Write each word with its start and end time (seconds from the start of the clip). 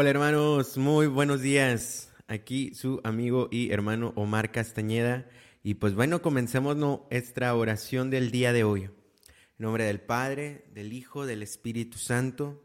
Hola 0.00 0.10
hermanos, 0.10 0.78
muy 0.78 1.08
buenos 1.08 1.42
días. 1.42 2.12
Aquí 2.28 2.72
su 2.72 3.00
amigo 3.02 3.48
y 3.50 3.72
hermano 3.72 4.12
Omar 4.14 4.52
Castañeda. 4.52 5.26
Y 5.64 5.74
pues 5.74 5.96
bueno, 5.96 6.22
comencemos 6.22 6.76
nuestra 6.76 7.52
oración 7.56 8.08
del 8.08 8.30
día 8.30 8.52
de 8.52 8.62
hoy. 8.62 8.82
En 8.84 8.92
nombre 9.58 9.82
del 9.82 10.00
Padre, 10.00 10.66
del 10.72 10.92
Hijo, 10.92 11.26
del 11.26 11.42
Espíritu 11.42 11.98
Santo. 11.98 12.62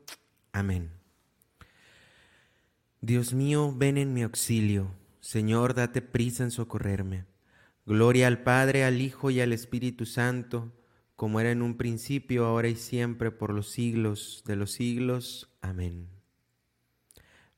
Amén. 0.51 0.91
Dios 3.01 3.33
mío, 3.33 3.73
ven 3.75 3.97
en 3.97 4.13
mi 4.13 4.21
auxilio. 4.21 4.91
Señor, 5.19 5.73
date 5.73 6.03
prisa 6.03 6.43
en 6.43 6.51
socorrerme. 6.51 7.25
Gloria 7.87 8.27
al 8.27 8.43
Padre, 8.43 8.83
al 8.83 9.01
Hijo 9.01 9.31
y 9.31 9.41
al 9.41 9.53
Espíritu 9.53 10.05
Santo, 10.05 10.71
como 11.15 11.39
era 11.39 11.49
en 11.49 11.63
un 11.63 11.77
principio, 11.77 12.45
ahora 12.45 12.67
y 12.67 12.75
siempre, 12.75 13.31
por 13.31 13.51
los 13.55 13.71
siglos 13.71 14.43
de 14.45 14.55
los 14.55 14.71
siglos. 14.73 15.49
Amén. 15.61 16.12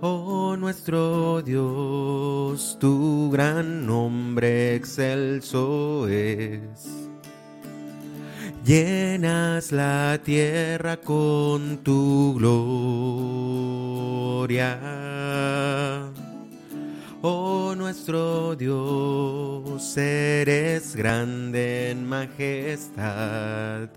Oh 0.00 0.56
nuestro 0.56 1.42
Dios, 1.42 2.76
tu 2.78 3.32
gran 3.32 3.84
nombre 3.84 4.76
excelso 4.76 6.06
es. 6.06 6.88
Llenas 8.64 9.72
la 9.72 10.20
tierra 10.22 10.98
con 10.98 11.78
tu 11.78 12.34
gloria. 12.38 12.78
Oh 17.20 17.74
nuestro 17.76 18.54
Dios, 18.54 19.96
eres 19.96 20.94
grande 20.94 21.90
en 21.90 22.08
majestad 22.08 23.88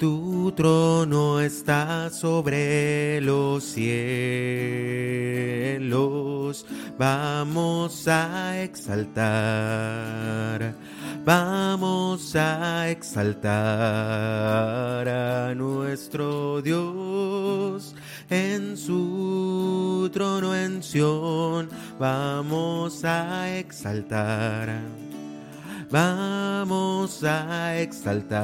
tu 0.00 0.50
trono 0.56 1.40
está 1.40 2.08
sobre 2.08 3.20
los 3.20 3.62
cielos. 3.62 3.84
Vamos 6.98 8.08
a 8.08 8.62
exaltar, 8.62 9.14
vamos 11.22 12.34
a 12.34 12.88
exaltar 12.88 13.46
a 15.06 15.54
nuestro 15.54 16.62
Dios 16.62 17.94
en 18.30 18.78
su 18.78 20.08
trono 20.14 20.56
en 20.56 20.82
Sión. 20.82 21.68
Vamos 21.98 23.04
a 23.04 23.54
exaltar 23.54 25.09
Vamos 25.90 27.24
a 27.24 27.80
exaltar 27.80 28.38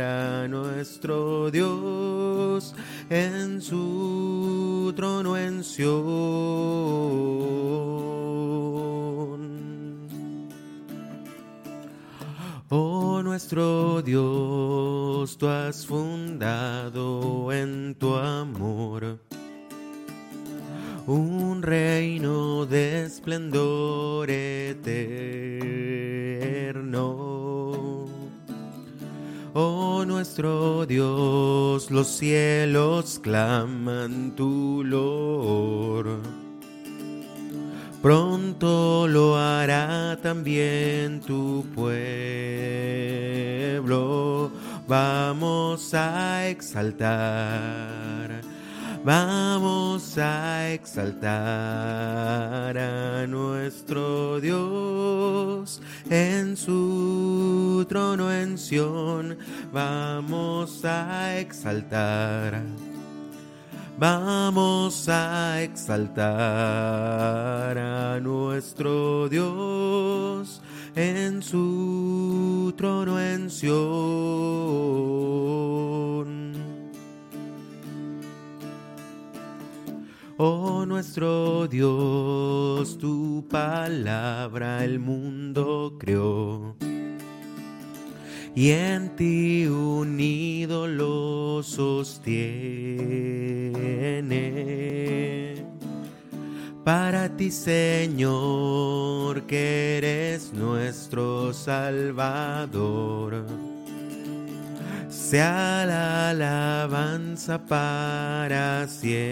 a 0.00 0.46
nuestro 0.46 1.50
Dios 1.50 2.72
en 3.10 3.60
su 3.60 4.92
trono 4.94 5.36
en. 5.36 5.88
Oh 12.68 13.20
nuestro 13.24 14.00
Dios, 14.00 15.36
tú 15.36 15.48
has 15.48 15.84
fundado 15.84 17.50
en 17.52 17.96
tu 17.96 18.14
amor 18.14 19.27
un 21.08 21.62
reino 21.62 22.66
de 22.66 23.06
esplendor 23.06 24.28
eterno. 24.30 24.98
Oh 29.54 30.04
nuestro 30.06 30.84
Dios, 30.84 31.90
los 31.90 32.08
cielos 32.08 33.18
claman 33.18 34.36
tu 34.36 34.84
loor. 34.84 36.20
Pronto 38.02 39.08
lo 39.08 39.38
hará 39.38 40.18
también 40.22 41.20
tu 41.20 41.64
pueblo. 41.74 41.88
Vamos 44.86 45.94
a 45.94 46.48
exaltar 46.48 48.27
Vamos 49.08 50.18
a 50.18 50.68
exaltar 50.70 51.24
a 52.76 53.26
nuestro 53.26 54.38
Dios 54.38 55.80
en 56.10 56.54
su 56.58 57.86
trono 57.88 58.30
en 58.30 58.58
Sión. 58.58 59.38
Vamos 59.72 60.84
a 60.84 61.38
exaltar. 61.38 62.62
Vamos 63.96 65.08
a 65.08 65.62
exaltar 65.62 66.28
a 67.78 68.20
nuestro 68.20 69.30
Dios 69.30 70.60
en 70.94 71.42
su 71.42 72.74
trono 72.76 73.18
en 73.18 73.48
Sión. 73.48 74.68
Oh 80.40 80.86
nuestro 80.86 81.66
Dios, 81.66 82.96
tu 82.96 83.44
palabra 83.50 84.84
el 84.84 85.00
mundo 85.00 85.96
creó. 85.98 86.76
Y 88.54 88.70
en 88.70 89.16
ti 89.16 89.66
unido 89.66 90.86
lo 90.86 91.64
sostiene. 91.64 92.46
Para 96.84 97.36
ti, 97.36 97.50
Señor, 97.50 99.42
que 99.42 99.98
eres 99.98 100.52
nuestro 100.52 101.52
Salvador 101.52 103.44
sea 105.28 105.84
la 105.84 106.30
alabanza 106.30 107.58
para 107.58 108.88
siempre. 108.88 109.28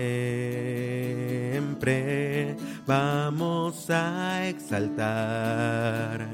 Vamos 2.87 3.89
a 3.89 4.47
exaltar, 4.47 6.29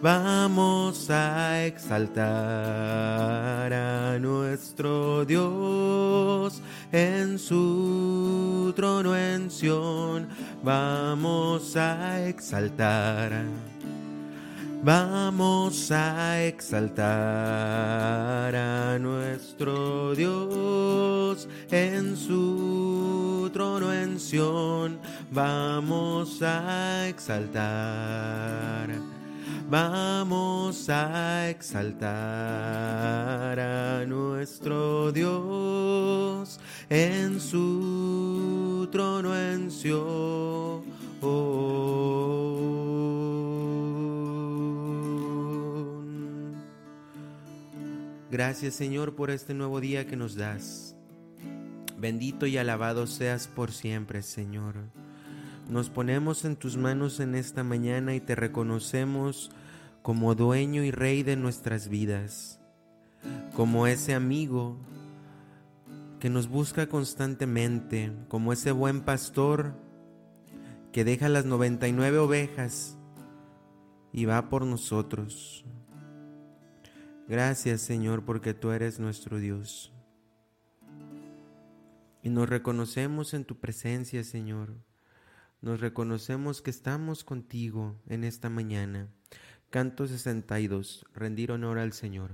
Vamos 0.00 1.10
a 1.10 1.64
exaltar 1.64 2.22
a 3.72 4.18
nuestro 4.20 5.24
Dios 5.24 6.62
en 6.92 7.40
su 7.40 8.72
trono 8.76 9.16
en 9.16 9.50
Sión. 9.50 10.28
Vamos 10.62 11.76
a 11.76 12.24
exaltar. 12.28 13.32
Vamos 14.82 15.90
a 15.92 16.42
exaltar 16.42 17.06
a 18.56 18.98
nuestro 18.98 20.14
Dios 20.14 21.48
en 21.70 22.16
su 22.16 23.48
trono 23.52 23.92
en. 23.92 24.98
Vamos 25.30 26.42
a 26.42 27.06
exaltar 27.08 28.90
Vamos 29.72 30.88
a 30.90 31.48
exaltar 31.48 32.10
a 33.58 34.04
nuestro 34.04 35.10
Dios 35.12 36.60
en 36.90 37.40
su 37.40 38.86
trono 38.92 39.34
en. 39.34 40.82
Gracias 48.32 48.76
Señor 48.76 49.14
por 49.14 49.30
este 49.30 49.52
nuevo 49.52 49.78
día 49.78 50.06
que 50.06 50.16
nos 50.16 50.36
das. 50.36 50.96
Bendito 51.98 52.46
y 52.46 52.56
alabado 52.56 53.06
seas 53.06 53.46
por 53.46 53.72
siempre, 53.72 54.22
Señor. 54.22 54.76
Nos 55.68 55.90
ponemos 55.90 56.46
en 56.46 56.56
tus 56.56 56.78
manos 56.78 57.20
en 57.20 57.34
esta 57.34 57.62
mañana 57.62 58.14
y 58.14 58.20
te 58.20 58.34
reconocemos 58.34 59.50
como 60.00 60.34
dueño 60.34 60.82
y 60.82 60.90
rey 60.90 61.22
de 61.22 61.36
nuestras 61.36 61.88
vidas, 61.88 62.58
como 63.52 63.86
ese 63.86 64.14
amigo 64.14 64.78
que 66.18 66.30
nos 66.30 66.48
busca 66.48 66.88
constantemente, 66.88 68.12
como 68.28 68.54
ese 68.54 68.72
buen 68.72 69.02
pastor 69.02 69.74
que 70.90 71.04
deja 71.04 71.28
las 71.28 71.44
99 71.44 72.16
ovejas 72.16 72.96
y 74.10 74.24
va 74.24 74.48
por 74.48 74.64
nosotros. 74.64 75.66
Gracias 77.28 77.80
Señor 77.80 78.24
porque 78.24 78.54
tú 78.54 78.70
eres 78.72 78.98
nuestro 78.98 79.38
Dios. 79.38 79.92
Y 82.22 82.30
nos 82.30 82.48
reconocemos 82.48 83.34
en 83.34 83.44
tu 83.44 83.58
presencia, 83.58 84.22
Señor. 84.22 84.76
Nos 85.60 85.80
reconocemos 85.80 86.62
que 86.62 86.70
estamos 86.70 87.24
contigo 87.24 87.96
en 88.08 88.24
esta 88.24 88.48
mañana. 88.48 89.08
Canto 89.70 90.06
62. 90.06 91.04
Rendir 91.14 91.50
honor 91.50 91.78
al 91.78 91.92
Señor. 91.92 92.32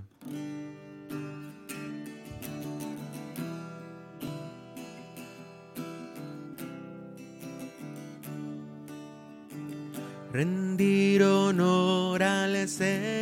Rendir 10.32 11.22
honor 11.22 12.22
al 12.22 12.68
Señor. 12.68 13.17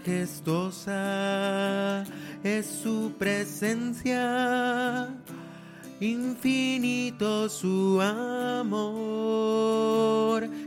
Majestuosa 0.00 0.96
es 2.42 2.64
su 2.64 3.12
presencia, 3.18 5.08
infinito 6.00 7.50
su 7.50 8.00
amor 8.00 8.78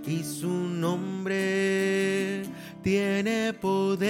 y 0.06 0.24
su 0.24 0.50
nombre 0.50 2.44
tiene 2.83 3.53
poder. 3.53 4.03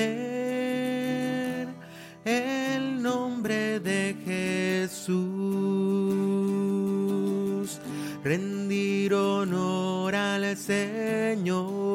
El 2.26 3.02
nombre 3.02 3.80
de 3.80 4.18
Jesús 4.26 5.24
rendir 8.24 9.14
honor 9.14 10.16
al 10.16 10.58
Señor. 10.58 11.94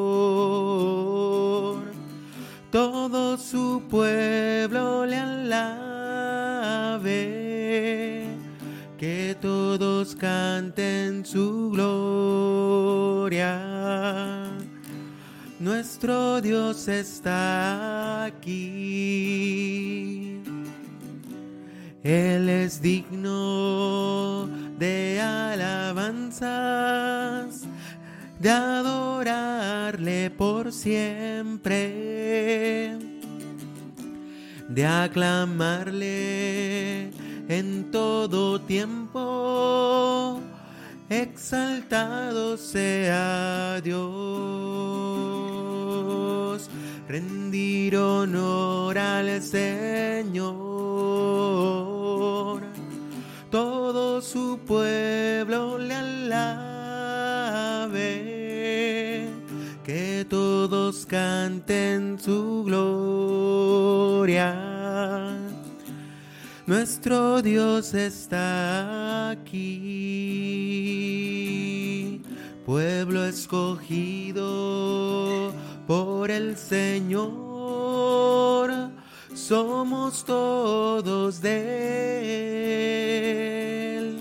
Su 3.37 3.83
pueblo 3.89 5.05
le 5.05 5.17
alabe, 5.17 5.59
que 8.97 9.37
todos 9.41 10.15
canten 10.17 11.27
su 11.27 11.71
gloria. 11.71 13.61
Nuestro 15.61 16.41
Dios 16.41 16.89
está 16.89 18.25
aquí. 18.25 19.59
Él 22.03 22.49
es 22.49 22.81
digno 22.81 24.49
de 24.79 25.21
alabanzas, 25.21 26.47
de 28.41 28.51
adorarle 28.51 30.31
por 30.31 30.73
siempre, 30.73 31.89
de 34.79 34.87
aclamarle 34.87 36.07
en 37.49 37.91
todo 37.91 38.61
tiempo. 38.61 40.41
Exaltado 41.11 42.57
sea 42.57 43.81
Dios, 43.81 43.99
rendir 47.09 47.97
honor 47.97 48.97
al 48.97 49.43
Señor 49.43 50.69
todo 53.51 54.23
su 54.23 54.61
pueblo 54.65 55.77
le 55.79 55.95
alabe, 55.95 57.49
que 59.83 60.25
todos 60.31 61.05
canten 61.05 62.17
su 62.21 62.63
gloria. 62.65 62.98
Nuestro 66.69 67.41
Dios 67.41 67.95
está 67.95 69.31
aquí, 69.31 69.73
pueblo 72.67 73.25
escogido 73.25 74.45
por 75.87 76.31
el 76.31 76.59
Señor. 76.59 77.39
Somos 79.33 80.27
todos 80.27 81.41
de 81.41 81.57
Él, 83.97 84.19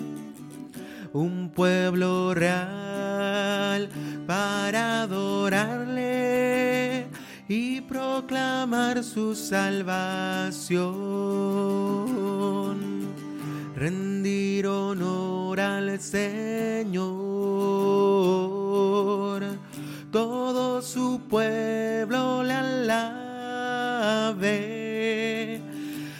un 1.11 1.49
pueblo 1.49 2.33
real 2.33 3.89
para 4.25 5.01
adorarle 5.01 6.16
proclamar 8.27 9.03
su 9.03 9.33
salvación, 9.33 10.27
rendir 13.73 14.67
honor 14.67 15.59
al 15.61 15.97
Señor, 15.99 16.97
todo 20.11 20.81
su 20.81 21.21
pueblo 21.29 22.43
le 22.43 22.53
alabe 22.53 23.31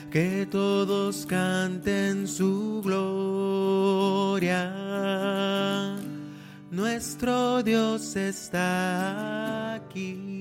que 0.09 0.47
todos 0.49 1.25
canten 1.25 2.25
su 2.25 2.81
gloria. 2.85 4.73
Nuestro 6.71 7.61
Dios 7.63 8.15
está 8.15 9.73
aquí. 9.73 10.37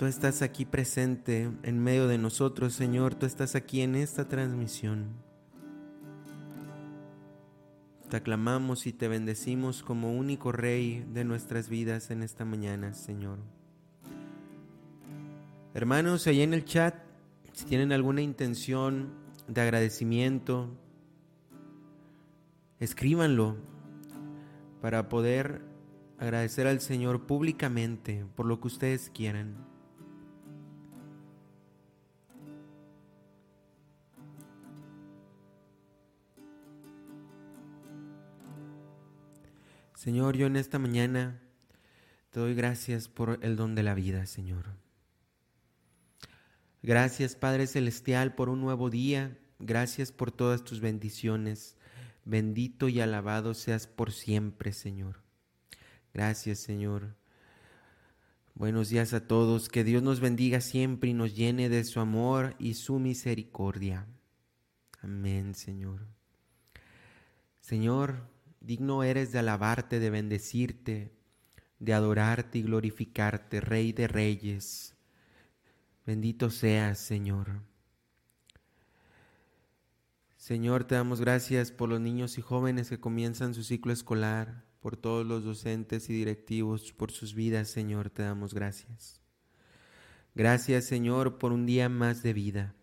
Tú 0.00 0.06
estás 0.06 0.40
aquí 0.40 0.64
presente 0.64 1.50
en 1.62 1.78
medio 1.78 2.08
de 2.08 2.16
nosotros, 2.16 2.72
Señor. 2.72 3.14
Tú 3.16 3.26
estás 3.26 3.54
aquí 3.54 3.82
en 3.82 3.94
esta 3.94 4.26
transmisión. 4.26 5.10
Te 8.08 8.16
aclamamos 8.16 8.86
y 8.86 8.94
te 8.94 9.08
bendecimos 9.08 9.82
como 9.82 10.10
único 10.14 10.52
Rey 10.52 11.04
de 11.12 11.24
nuestras 11.24 11.68
vidas 11.68 12.10
en 12.10 12.22
esta 12.22 12.46
mañana, 12.46 12.94
Señor. 12.94 13.40
Hermanos, 15.74 16.26
ahí 16.26 16.40
en 16.40 16.54
el 16.54 16.64
chat, 16.64 16.94
si 17.52 17.66
tienen 17.66 17.92
alguna 17.92 18.22
intención 18.22 19.10
de 19.48 19.60
agradecimiento, 19.60 20.70
escríbanlo 22.78 23.58
para 24.80 25.10
poder 25.10 25.60
agradecer 26.16 26.66
al 26.66 26.80
Señor 26.80 27.26
públicamente 27.26 28.24
por 28.34 28.46
lo 28.46 28.62
que 28.62 28.68
ustedes 28.68 29.10
quieran. 29.10 29.68
Señor, 40.00 40.34
yo 40.34 40.46
en 40.46 40.56
esta 40.56 40.78
mañana 40.78 41.42
te 42.30 42.40
doy 42.40 42.54
gracias 42.54 43.06
por 43.06 43.38
el 43.42 43.54
don 43.54 43.74
de 43.74 43.82
la 43.82 43.92
vida, 43.92 44.24
Señor. 44.24 44.64
Gracias, 46.82 47.36
Padre 47.36 47.66
Celestial, 47.66 48.34
por 48.34 48.48
un 48.48 48.62
nuevo 48.62 48.88
día. 48.88 49.36
Gracias 49.58 50.10
por 50.10 50.32
todas 50.32 50.64
tus 50.64 50.80
bendiciones. 50.80 51.76
Bendito 52.24 52.88
y 52.88 53.02
alabado 53.02 53.52
seas 53.52 53.86
por 53.86 54.10
siempre, 54.10 54.72
Señor. 54.72 55.20
Gracias, 56.14 56.60
Señor. 56.60 57.14
Buenos 58.54 58.88
días 58.88 59.12
a 59.12 59.26
todos. 59.26 59.68
Que 59.68 59.84
Dios 59.84 60.02
nos 60.02 60.20
bendiga 60.20 60.62
siempre 60.62 61.10
y 61.10 61.12
nos 61.12 61.36
llene 61.36 61.68
de 61.68 61.84
su 61.84 62.00
amor 62.00 62.56
y 62.58 62.72
su 62.72 62.98
misericordia. 62.98 64.06
Amén, 65.02 65.54
Señor. 65.54 66.06
Señor, 67.60 68.30
digno 68.60 69.02
eres 69.02 69.32
de 69.32 69.38
alabarte, 69.38 69.98
de 69.98 70.10
bendecirte, 70.10 71.12
de 71.78 71.94
adorarte 71.94 72.58
y 72.58 72.62
glorificarte, 72.62 73.60
Rey 73.60 73.92
de 73.92 74.06
Reyes. 74.06 74.94
Bendito 76.06 76.50
seas, 76.50 76.98
Señor. 76.98 77.62
Señor, 80.36 80.84
te 80.84 80.94
damos 80.94 81.20
gracias 81.20 81.70
por 81.70 81.88
los 81.88 82.00
niños 82.00 82.38
y 82.38 82.42
jóvenes 82.42 82.88
que 82.88 83.00
comienzan 83.00 83.54
su 83.54 83.62
ciclo 83.62 83.92
escolar, 83.92 84.64
por 84.80 84.96
todos 84.96 85.26
los 85.26 85.44
docentes 85.44 86.08
y 86.08 86.14
directivos, 86.14 86.92
por 86.92 87.12
sus 87.12 87.34
vidas, 87.34 87.68
Señor, 87.68 88.10
te 88.10 88.22
damos 88.22 88.54
gracias. 88.54 89.20
Gracias, 90.34 90.86
Señor, 90.86 91.38
por 91.38 91.52
un 91.52 91.66
día 91.66 91.88
más 91.88 92.22
de 92.22 92.32
vida. 92.32 92.74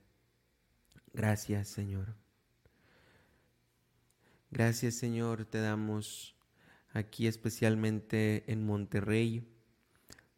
Gracias, 1.13 1.67
Señor. 1.69 2.15
Gracias 4.57 4.95
Señor, 4.95 5.45
te 5.45 5.61
damos 5.61 6.35
aquí 6.91 7.27
especialmente 7.27 8.43
en 8.51 8.65
Monterrey 8.65 9.47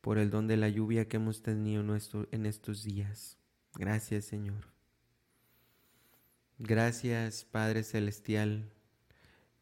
por 0.02 0.18
el 0.18 0.30
don 0.30 0.46
de 0.46 0.58
la 0.58 0.68
lluvia 0.68 1.08
que 1.08 1.16
hemos 1.16 1.42
tenido 1.42 1.82
en 2.30 2.46
estos 2.46 2.84
días. 2.84 3.38
Gracias 3.76 4.26
Señor. 4.26 4.68
Gracias 6.58 7.46
Padre 7.46 7.84
Celestial. 7.84 8.74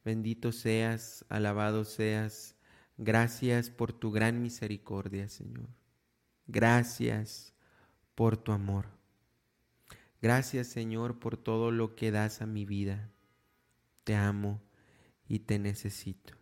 Bendito 0.04 0.52
seas, 0.52 1.24
alabado 1.30 1.86
seas. 1.86 2.56
Gracias 2.98 3.70
por 3.70 3.94
tu 3.94 4.12
gran 4.12 4.42
misericordia, 4.42 5.30
Señor. 5.30 5.70
Gracias 6.48 7.54
por 8.16 8.38
tu 8.38 8.54
amor. 8.54 8.88
Gracias, 10.20 10.66
Señor, 10.66 11.20
por 11.20 11.38
todo 11.38 11.70
lo 11.70 11.96
que 11.96 12.10
das 12.10 12.42
a 12.42 12.48
mi 12.48 12.66
vida 12.66 13.12
te 14.08 14.16
amo 14.16 14.62
y 15.28 15.40
te 15.40 15.60
necesito. 15.60 16.34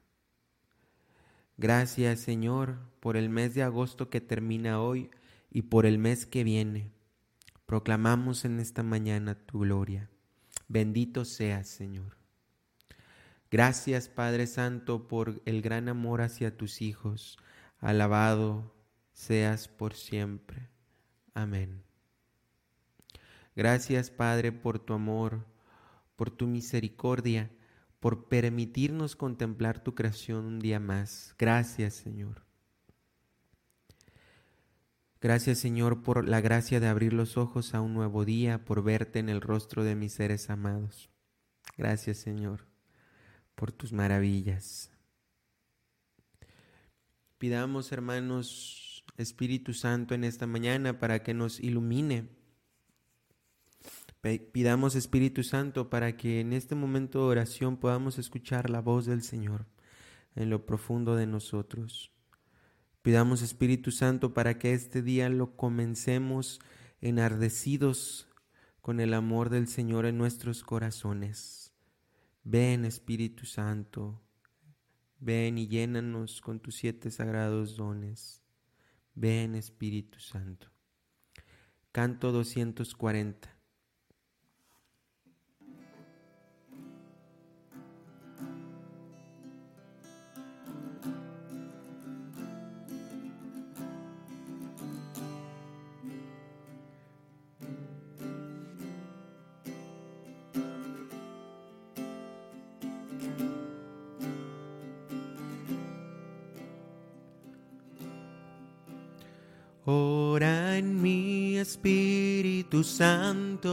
Gracias 1.58 2.20
Señor 2.20 2.78
por 3.00 3.18
el 3.18 3.30
mes 3.30 3.56
de 3.56 3.64
agosto 3.64 4.12
que 4.12 4.22
termina 4.22 4.80
hoy 4.80 5.10
y 5.50 5.64
por 5.64 5.88
el 5.88 5.98
mes 5.98 6.28
que 6.28 6.44
viene. 6.44 6.92
Proclamamos 7.66 8.46
en 8.46 8.60
esta 8.60 8.84
mañana 8.84 9.34
tu 9.34 9.62
gloria. 9.62 10.12
Bendito 10.68 11.26
seas 11.26 11.68
Señor. 11.68 12.18
Gracias 13.50 14.10
Padre 14.10 14.46
Santo 14.46 15.08
por 15.08 15.42
el 15.46 15.64
gran 15.64 15.90
amor 15.90 16.22
hacia 16.22 16.56
tus 16.56 16.84
hijos. 16.84 17.40
Alabado 17.80 18.76
seas 19.12 19.68
por 19.68 19.96
siempre. 19.96 20.70
Amén. 21.34 21.82
Gracias 23.56 24.12
Padre 24.12 24.52
por 24.52 24.78
tu 24.78 24.94
amor 24.94 25.55
por 26.16 26.32
tu 26.32 26.48
misericordia, 26.48 27.52
por 28.00 28.28
permitirnos 28.28 29.16
contemplar 29.16 29.84
tu 29.84 29.96
creación 29.96 30.46
un 30.46 30.60
día 30.60 30.80
más. 30.80 31.36
Gracias, 31.38 31.94
Señor. 31.96 32.46
Gracias, 35.22 35.58
Señor, 35.58 36.04
por 36.04 36.28
la 36.28 36.40
gracia 36.40 36.80
de 36.80 36.88
abrir 36.88 37.14
los 37.14 37.36
ojos 37.36 37.74
a 37.74 37.82
un 37.82 37.94
nuevo 37.94 38.26
día, 38.26 38.64
por 38.64 38.84
verte 38.84 39.20
en 39.20 39.30
el 39.30 39.42
rostro 39.42 39.84
de 39.84 39.96
mis 39.96 40.14
seres 40.14 40.50
amados. 40.50 41.10
Gracias, 41.78 42.18
Señor, 42.18 42.68
por 43.56 43.72
tus 43.72 43.92
maravillas. 43.92 44.92
Pidamos, 47.40 47.92
hermanos, 47.92 49.04
Espíritu 49.18 49.74
Santo 49.74 50.14
en 50.14 50.24
esta 50.24 50.46
mañana 50.46 51.00
para 51.00 51.24
que 51.24 51.34
nos 51.34 51.60
ilumine 51.60 52.30
Pidamos 54.26 54.96
Espíritu 54.96 55.44
Santo 55.44 55.92
para 55.92 56.18
que 56.18 56.40
en 56.40 56.52
este 56.52 56.74
momento 56.74 57.20
de 57.20 57.26
oración 57.26 57.78
podamos 57.78 58.18
escuchar 58.18 58.72
la 58.72 58.82
voz 58.82 59.06
del 59.06 59.22
Señor 59.22 59.68
en 60.34 60.50
lo 60.50 60.66
profundo 60.66 61.16
de 61.16 61.28
nosotros. 61.28 62.12
Pidamos 63.04 63.44
Espíritu 63.44 63.92
Santo 63.92 64.34
para 64.34 64.58
que 64.58 64.74
este 64.74 65.04
día 65.04 65.30
lo 65.30 65.56
comencemos 65.56 66.60
enardecidos 67.02 68.28
con 68.82 69.00
el 69.00 69.14
amor 69.14 69.52
del 69.52 69.68
Señor 69.68 70.08
en 70.08 70.18
nuestros 70.18 70.64
corazones. 70.64 71.72
Ven 72.44 72.84
Espíritu 72.84 73.46
Santo, 73.46 74.24
ven 75.20 75.60
y 75.60 75.68
llénanos 75.68 76.42
con 76.42 76.60
tus 76.60 76.74
siete 76.74 77.12
sagrados 77.12 77.78
dones. 77.78 78.42
Ven 79.14 79.54
Espíritu 79.54 80.20
Santo. 80.20 80.72
Canto 81.92 82.32
240. 82.32 83.55
Ora 109.88 110.80
en 110.80 111.00
mi 111.00 111.58
Espíritu 111.58 112.84
Santo, 112.84 113.70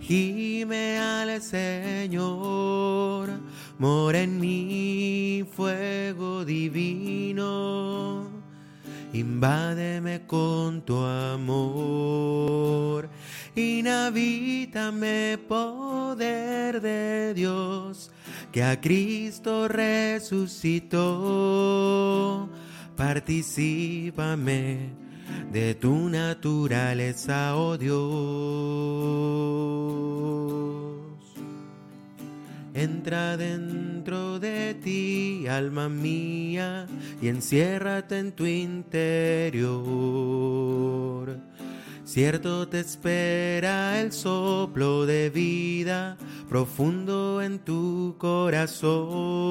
gime 0.00 0.98
al 0.98 1.40
Señor, 1.40 3.30
mora 3.78 4.20
en 4.20 4.40
mi 4.40 5.46
fuego 5.52 6.44
divino, 6.44 8.28
invádeme 9.12 10.26
con 10.26 10.82
tu 10.84 10.96
amor, 10.98 11.48
inhabítame 13.54 15.38
poder 15.46 16.80
de 16.80 17.34
Dios, 17.34 18.10
que 18.50 18.64
a 18.64 18.80
Cristo 18.80 19.68
resucitó 19.68 20.98
participame 23.06 24.62
de 25.52 25.74
tu 25.74 26.08
naturaleza, 26.08 27.54
oh 27.54 27.76
Dios. 27.76 27.92
Entra 32.72 33.36
dentro 33.36 34.38
de 34.38 34.72
ti, 34.82 35.46
alma 35.48 35.90
mía, 35.90 36.86
y 37.20 37.28
enciérrate 37.28 38.18
en 38.20 38.32
tu 38.32 38.46
interior. 38.46 39.68
Cierto 42.06 42.68
te 42.68 42.80
espera 42.80 44.00
el 44.00 44.12
soplo 44.12 45.04
de 45.04 45.28
vida 45.28 46.16
profundo 46.48 47.42
en 47.42 47.58
tu 47.58 48.16
corazón 48.18 49.44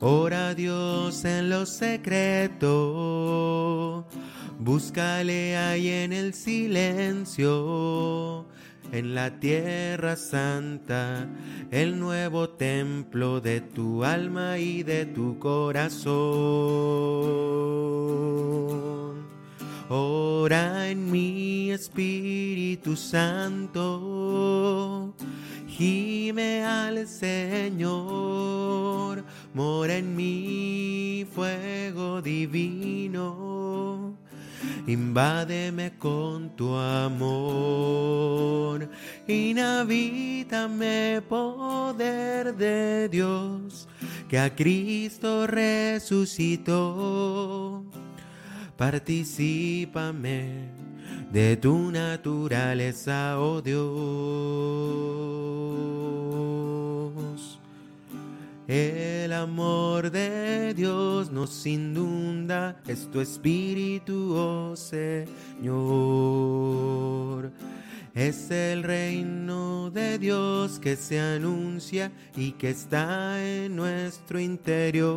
Ora 0.00 0.54
Dios 0.54 1.24
en 1.24 1.50
lo 1.50 1.66
secreto, 1.66 2.66
búscale 4.60 5.56
ahí 5.56 5.88
en 5.88 6.12
el 6.12 6.34
silencio, 6.34 8.46
en 8.92 9.16
la 9.16 9.40
tierra 9.40 10.14
santa, 10.14 11.26
el 11.72 11.98
nuevo 11.98 12.50
templo 12.50 13.40
de 13.40 13.60
tu 13.60 14.04
alma 14.04 14.58
y 14.58 14.84
de 14.84 15.04
tu 15.04 15.40
corazón. 15.40 17.08
Mora 20.48 20.88
en 20.88 21.10
mi 21.10 21.72
Espíritu 21.72 22.94
Santo, 22.94 23.82
gime 25.66 26.64
al 26.64 27.08
Señor, 27.08 29.24
mora 29.54 29.96
en 29.96 30.14
mi 30.14 31.26
fuego 31.34 32.22
divino 32.22 34.16
invádeme 34.88 35.92
con 35.98 36.50
tu 36.56 36.74
amor, 36.74 38.88
inhabítame 39.26 41.22
poder 41.28 42.56
de 42.56 43.08
Dios, 43.08 43.88
que 44.28 44.38
a 44.38 44.54
Cristo 44.54 45.46
resucitó. 45.46 46.76
Particípame 48.76 50.70
de 51.32 51.56
tu 51.56 51.90
naturaleza, 51.90 53.38
oh 53.38 53.60
Dios. 53.60 53.88
El 58.68 59.32
amor 59.32 60.10
de 60.10 60.74
Dios 60.74 61.32
nos 61.32 61.64
inunda, 61.64 62.76
es 62.86 63.10
tu 63.10 63.22
espíritu, 63.22 64.34
oh 64.36 64.76
Señor. 64.76 65.30
Es 68.14 68.50
el 68.50 68.82
reino 68.82 69.90
de 69.90 70.18
Dios 70.18 70.78
que 70.80 70.96
se 70.96 71.18
anuncia 71.18 72.12
y 72.36 72.52
que 72.52 72.68
está 72.68 73.42
en 73.42 73.74
nuestro 73.74 74.38
interior. 74.38 75.16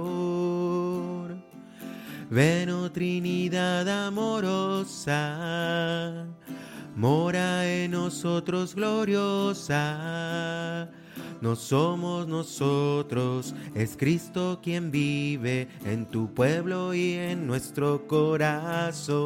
Ven, 2.29 2.69
oh 2.69 2.89
Trinidad 2.89 4.07
amorosa, 4.07 5.27
mora 6.95 7.69
en 7.69 7.91
nosotros 7.91 8.75
gloriosa 8.75 9.69
no 11.41 11.55
somos 11.55 12.27
nosotros, 12.27 13.55
es 13.73 13.97
Cristo 13.97 14.59
quien 14.61 14.91
vive 14.91 15.67
en 15.85 16.05
tu 16.05 16.31
pueblo 16.31 16.93
y 16.93 17.13
en 17.13 17.47
nuestro 17.47 18.05
corazón. 18.07 19.21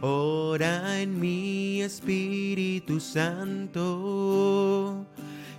Ora 0.00 1.00
en 1.00 1.20
mi 1.20 1.80
Espíritu 1.82 2.98
Santo, 2.98 5.06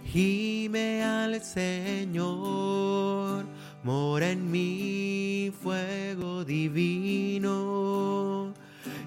gime 0.04 1.02
al 1.04 1.42
Señor, 1.42 3.46
mora 3.84 4.32
en 4.32 4.52
mi 4.52 5.54
fuego 5.62 6.44
divino, 6.44 8.54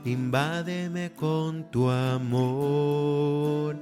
invádeme 0.07 1.13
con 1.13 1.71
tu 1.71 1.91
amor 1.91 3.77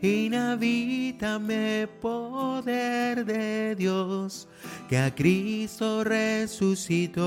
inhabítame 0.00 1.88
poder 2.00 3.24
de 3.24 3.74
Dios 3.74 4.46
que 4.88 4.98
a 4.98 5.12
Cristo 5.14 6.04
resucitó. 6.04 7.26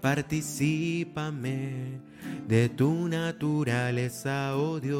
Particípame 0.00 2.00
de 2.46 2.68
tu 2.68 3.08
naturaleza, 3.08 4.56
oh 4.56 4.78
Dios. 4.80 4.98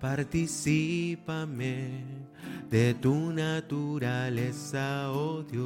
Particípame 0.00 2.04
de 2.70 2.94
tu 2.94 3.32
naturaleza, 3.32 5.10
oh 5.10 5.42
Dios. 5.42 5.64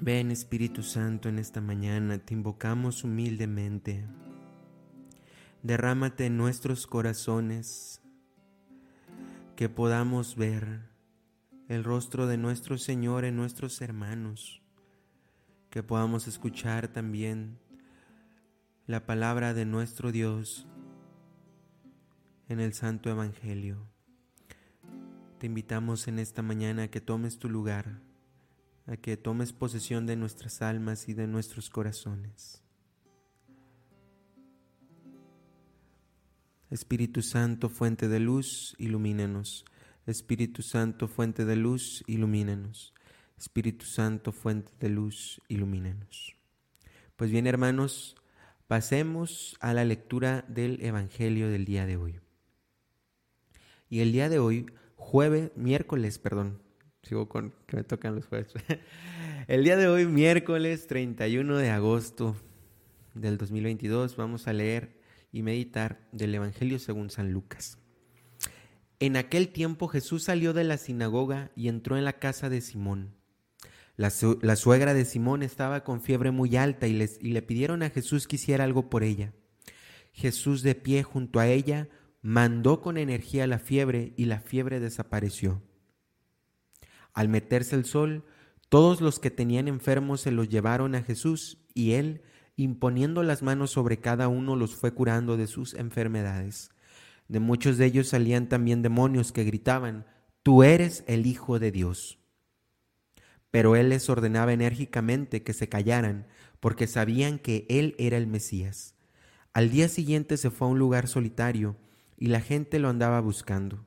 Ven 0.00 0.30
Espíritu 0.30 0.82
Santo 0.82 1.30
en 1.30 1.38
esta 1.38 1.62
mañana, 1.62 2.18
te 2.18 2.34
invocamos 2.34 3.02
humildemente. 3.02 4.04
Derrámate 5.62 6.26
en 6.26 6.36
nuestros 6.36 6.86
corazones, 6.86 8.02
que 9.56 9.70
podamos 9.70 10.36
ver 10.36 10.90
el 11.68 11.82
rostro 11.82 12.26
de 12.26 12.36
nuestro 12.36 12.76
Señor 12.76 13.24
en 13.24 13.36
nuestros 13.36 13.80
hermanos, 13.80 14.62
que 15.70 15.82
podamos 15.82 16.28
escuchar 16.28 16.88
también 16.88 17.58
la 18.86 19.06
palabra 19.06 19.54
de 19.54 19.64
nuestro 19.64 20.12
Dios 20.12 20.66
en 22.50 22.60
el 22.60 22.74
Santo 22.74 23.08
Evangelio. 23.08 23.88
Te 25.38 25.46
invitamos 25.46 26.06
en 26.06 26.18
esta 26.18 26.42
mañana 26.42 26.84
a 26.84 26.88
que 26.88 27.00
tomes 27.00 27.38
tu 27.38 27.48
lugar 27.48 28.05
a 28.86 28.96
que 28.96 29.16
tomes 29.16 29.52
posesión 29.52 30.06
de 30.06 30.16
nuestras 30.16 30.62
almas 30.62 31.08
y 31.08 31.14
de 31.14 31.26
nuestros 31.26 31.70
corazones. 31.70 32.62
Espíritu 36.70 37.22
Santo, 37.22 37.68
fuente 37.68 38.08
de 38.08 38.20
luz, 38.20 38.74
ilumínanos. 38.78 39.64
Espíritu 40.06 40.62
Santo, 40.62 41.08
fuente 41.08 41.44
de 41.44 41.56
luz, 41.56 42.04
ilumínanos. 42.06 42.94
Espíritu 43.38 43.86
Santo, 43.86 44.32
fuente 44.32 44.72
de 44.80 44.88
luz, 44.88 45.40
ilumínanos. 45.48 46.36
Pues 47.16 47.30
bien, 47.30 47.46
hermanos, 47.46 48.16
pasemos 48.66 49.56
a 49.60 49.74
la 49.74 49.84
lectura 49.84 50.44
del 50.48 50.82
Evangelio 50.82 51.48
del 51.48 51.64
día 51.64 51.86
de 51.86 51.96
hoy. 51.96 52.20
Y 53.88 54.00
el 54.00 54.12
día 54.12 54.28
de 54.28 54.38
hoy, 54.38 54.66
jueves, 54.96 55.52
miércoles, 55.56 56.18
perdón, 56.18 56.62
Sigo 57.06 57.28
con 57.28 57.54
que 57.68 57.76
me 57.76 57.84
tocan 57.84 58.16
los 58.16 58.26
jueves. 58.26 58.52
El 59.46 59.62
día 59.62 59.76
de 59.76 59.86
hoy, 59.86 60.06
miércoles 60.06 60.88
31 60.88 61.56
de 61.56 61.70
agosto 61.70 62.34
del 63.14 63.38
2022, 63.38 64.16
vamos 64.16 64.48
a 64.48 64.52
leer 64.52 64.98
y 65.30 65.42
meditar 65.42 66.08
del 66.10 66.34
Evangelio 66.34 66.80
según 66.80 67.10
San 67.10 67.30
Lucas. 67.30 67.78
En 68.98 69.16
aquel 69.16 69.50
tiempo 69.50 69.86
Jesús 69.86 70.24
salió 70.24 70.52
de 70.52 70.64
la 70.64 70.78
sinagoga 70.78 71.52
y 71.54 71.68
entró 71.68 71.96
en 71.96 72.04
la 72.04 72.14
casa 72.14 72.48
de 72.48 72.60
Simón. 72.60 73.14
La, 73.94 74.10
suegra 74.10 74.92
de 74.92 75.04
Simón 75.04 75.44
estaba 75.44 75.84
con 75.84 76.00
fiebre 76.00 76.32
muy 76.32 76.56
alta 76.56 76.88
y, 76.88 76.92
les, 76.92 77.20
y 77.22 77.30
le 77.30 77.40
pidieron 77.40 77.84
a 77.84 77.90
Jesús 77.90 78.26
que 78.26 78.34
hiciera 78.34 78.64
algo 78.64 78.90
por 78.90 79.04
ella. 79.04 79.32
Jesús 80.10 80.62
de 80.62 80.74
pie 80.74 81.04
junto 81.04 81.38
a 81.38 81.46
ella 81.46 81.88
mandó 82.20 82.80
con 82.80 82.98
energía 82.98 83.46
la 83.46 83.60
fiebre 83.60 84.12
y 84.16 84.24
la 84.24 84.40
fiebre 84.40 84.80
desapareció. 84.80 85.62
Al 87.16 87.30
meterse 87.30 87.74
el 87.74 87.86
sol, 87.86 88.26
todos 88.68 89.00
los 89.00 89.18
que 89.18 89.30
tenían 89.30 89.68
enfermos 89.68 90.20
se 90.20 90.30
los 90.30 90.50
llevaron 90.50 90.94
a 90.94 91.02
Jesús 91.02 91.56
y 91.72 91.92
él, 91.92 92.20
imponiendo 92.56 93.22
las 93.22 93.42
manos 93.42 93.70
sobre 93.70 93.96
cada 94.00 94.28
uno, 94.28 94.54
los 94.54 94.74
fue 94.74 94.92
curando 94.92 95.38
de 95.38 95.46
sus 95.46 95.72
enfermedades. 95.72 96.70
De 97.26 97.40
muchos 97.40 97.78
de 97.78 97.86
ellos 97.86 98.08
salían 98.08 98.50
también 98.50 98.82
demonios 98.82 99.32
que 99.32 99.44
gritaban, 99.44 100.04
Tú 100.42 100.62
eres 100.62 101.04
el 101.06 101.26
Hijo 101.26 101.58
de 101.58 101.72
Dios. 101.72 102.18
Pero 103.50 103.76
él 103.76 103.88
les 103.88 104.10
ordenaba 104.10 104.52
enérgicamente 104.52 105.42
que 105.42 105.54
se 105.54 105.70
callaran, 105.70 106.26
porque 106.60 106.86
sabían 106.86 107.38
que 107.38 107.64
él 107.70 107.94
era 107.98 108.18
el 108.18 108.26
Mesías. 108.26 108.94
Al 109.54 109.70
día 109.70 109.88
siguiente 109.88 110.36
se 110.36 110.50
fue 110.50 110.68
a 110.68 110.70
un 110.72 110.78
lugar 110.78 111.08
solitario, 111.08 111.76
y 112.18 112.26
la 112.26 112.42
gente 112.42 112.78
lo 112.78 112.90
andaba 112.90 113.22
buscando. 113.22 113.86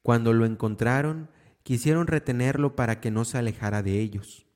Cuando 0.00 0.32
lo 0.32 0.46
encontraron, 0.46 1.28
quisieron 1.68 2.06
retenerlo 2.06 2.76
para 2.76 2.98
que 2.98 3.10
no 3.10 3.26
se 3.26 3.36
alejara 3.36 3.82
de 3.82 4.00
ellos. 4.00 4.46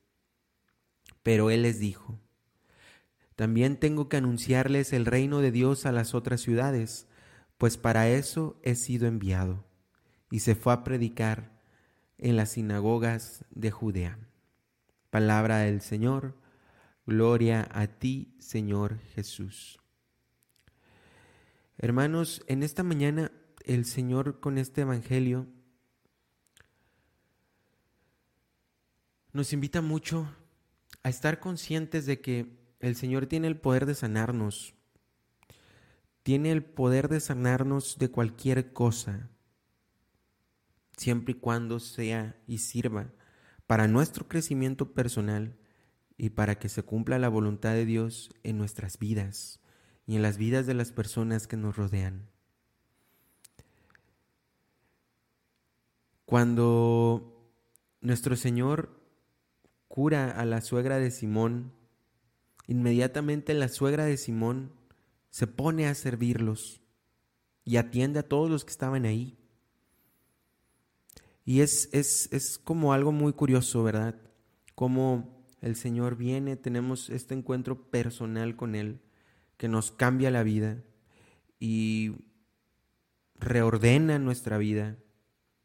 Pero 1.23 1.51
él 1.51 1.61
les 1.61 1.79
dijo, 1.79 2.19
también 3.37 3.77
tengo 3.77 4.09
que 4.09 4.17
anunciarles 4.17 4.95
el 4.95 5.05
reino 5.05 5.41
de 5.41 5.51
Dios 5.51 5.85
a 5.85 5.93
las 5.93 6.15
otras 6.15 6.41
ciudades, 6.41 7.07
pues 7.59 7.77
para 7.77 8.09
eso 8.09 8.59
he 8.63 8.77
sido 8.77 9.07
enviado. 9.07 9.63
Y 10.31 10.39
se 10.39 10.55
fue 10.55 10.73
a 10.73 10.85
predicar 10.85 11.53
en 12.17 12.35
las 12.37 12.53
sinagogas 12.53 13.45
de 13.51 13.71
Judea. 13.71 14.19
Palabra 15.11 15.59
del 15.59 15.83
Señor, 15.83 16.35
gloria 17.05 17.69
a 17.73 17.89
ti, 17.89 18.35
Señor 18.39 19.01
Jesús. 19.15 19.83
Hermanos, 21.77 22.43
en 22.47 22.63
esta 22.63 22.83
mañana 22.83 23.33
el 23.67 23.85
Señor 23.85 24.41
con 24.41 24.57
este 24.57 24.81
Evangelio 24.81 25.47
nos 29.33 29.53
invita 29.53 29.81
mucho 29.81 30.29
a 31.03 31.09
estar 31.09 31.41
conscientes 31.41 32.07
de 32.07 32.21
que 32.21 32.59
el 32.81 32.97
Señor 32.97 33.27
tiene 33.27 33.49
el 33.49 33.59
poder 33.59 33.87
de 33.87 33.95
sanarnos. 33.95 34.75
Tiene 36.23 36.53
el 36.53 36.65
poder 36.65 37.09
de 37.09 37.21
sanarnos 37.21 37.99
de 37.99 38.11
cualquier 38.11 38.73
cosa, 38.73 39.31
siempre 40.97 41.33
y 41.33 41.39
cuando 41.39 41.81
sea 41.81 42.41
y 42.47 42.59
sirva 42.59 43.13
para 43.67 43.89
nuestro 43.89 44.29
crecimiento 44.29 44.93
personal 44.93 45.57
y 46.17 46.31
para 46.31 46.59
que 46.59 46.69
se 46.69 46.83
cumpla 46.83 47.19
la 47.19 47.29
voluntad 47.29 47.73
de 47.73 47.87
Dios 47.87 48.31
en 48.43 48.59
nuestras 48.59 48.99
vidas 48.99 49.61
y 50.07 50.15
en 50.17 50.23
las 50.23 50.37
vidas 50.37 50.67
de 50.67 50.75
las 50.75 50.93
personas 50.93 51.47
que 51.47 51.57
nos 51.57 51.77
rodean. 51.77 52.29
Cuando 56.25 57.51
nuestro 58.01 58.37
Señor 58.37 59.02
cura 59.93 60.31
a 60.31 60.47
la 60.47 60.63
suegra 60.63 60.99
de 60.99 61.11
Simón, 61.11 61.71
inmediatamente 62.67 63.53
la 63.53 63.69
suegra 63.69 64.07
de 64.07 64.17
Simón 64.17 64.73
se 65.29 65.47
pone 65.47 65.87
a 65.87 65.95
servirlos 65.95 66.81
y 67.67 67.77
atiende 67.77 68.21
a 68.21 68.27
todos 68.27 68.49
los 68.49 68.65
que 68.65 68.71
estaban 68.71 69.05
ahí. 69.05 69.37
Y 71.45 71.61
es, 71.61 71.91
es, 71.93 72.31
es 72.33 72.57
como 72.57 72.95
algo 72.95 73.13
muy 73.13 73.35
curioso, 73.35 73.83
¿verdad? 73.83 74.19
Como 74.75 75.45
el 75.61 75.77
Señor 75.77 76.17
viene, 76.17 76.57
tenemos 76.57 77.11
este 77.11 77.35
encuentro 77.35 77.91
personal 77.91 78.57
con 78.57 78.75
Él 78.75 78.99
que 79.59 79.69
nos 79.69 79.93
cambia 79.93 80.31
la 80.31 80.43
vida 80.43 80.83
y 81.61 82.13
reordena 83.35 84.19
nuestra 84.19 84.57
vida 84.57 84.97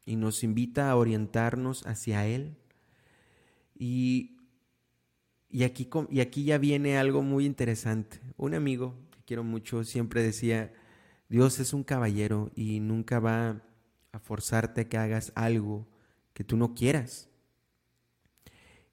y 0.04 0.16
nos 0.16 0.44
invita 0.44 0.90
a 0.90 0.96
orientarnos 0.96 1.86
hacia 1.86 2.26
Él. 2.26 2.58
Y, 3.78 4.36
y, 5.48 5.62
aquí, 5.62 5.88
y 6.10 6.20
aquí 6.20 6.44
ya 6.44 6.58
viene 6.58 6.98
algo 6.98 7.22
muy 7.22 7.46
interesante. 7.46 8.20
Un 8.36 8.54
amigo 8.54 8.94
que 9.10 9.22
quiero 9.24 9.44
mucho 9.44 9.84
siempre 9.84 10.22
decía, 10.22 10.72
Dios 11.28 11.60
es 11.60 11.72
un 11.72 11.84
caballero 11.84 12.50
y 12.56 12.80
nunca 12.80 13.20
va 13.20 13.62
a 14.12 14.18
forzarte 14.18 14.82
a 14.82 14.88
que 14.88 14.98
hagas 14.98 15.32
algo 15.34 15.86
que 16.32 16.44
tú 16.44 16.56
no 16.56 16.74
quieras. 16.74 17.28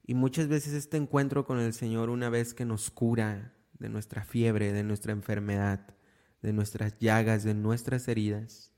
Y 0.04 0.14
muchas 0.14 0.46
veces 0.46 0.72
este 0.72 0.96
encuentro 0.96 1.44
con 1.44 1.58
el 1.58 1.72
Señor, 1.72 2.10
una 2.10 2.30
vez 2.30 2.54
que 2.54 2.64
nos 2.64 2.90
cura 2.90 3.54
de 3.78 3.88
nuestra 3.88 4.24
fiebre, 4.24 4.72
de 4.72 4.84
nuestra 4.84 5.12
enfermedad, 5.12 5.94
de 6.42 6.52
nuestras 6.52 6.96
llagas, 7.00 7.42
de 7.42 7.54
nuestras 7.54 8.06
heridas, 8.06 8.70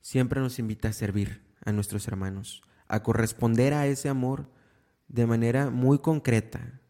siempre 0.00 0.40
nos 0.40 0.58
invita 0.60 0.88
a 0.88 0.92
servir 0.92 1.42
a 1.64 1.72
nuestros 1.72 2.06
hermanos, 2.06 2.62
a 2.86 3.02
corresponder 3.02 3.74
a 3.74 3.86
ese 3.86 4.08
amor 4.08 4.48
de 5.08 5.26
manera 5.26 5.70
muy 5.70 5.98
concreta, 5.98 6.80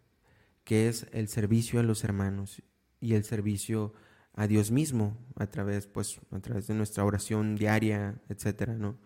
que 0.65 0.89
es 0.89 1.07
el 1.13 1.29
servicio 1.29 1.81
a 1.81 1.83
los 1.83 2.05
hermanos 2.05 2.63
y 3.01 3.15
el 3.15 3.25
servicio 3.25 3.95
a 4.35 4.47
Dios 4.47 4.71
mismo 4.71 5.17
a 5.37 5.47
través, 5.47 5.87
pues, 5.87 6.21
a 6.31 6.41
través 6.41 6.67
de 6.67 6.75
nuestra 6.75 7.05
oración 7.05 7.57
diaria, 7.57 8.21
etcétera, 8.29 8.75
¿no? 8.75 8.99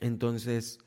Entonces, 0.00 0.78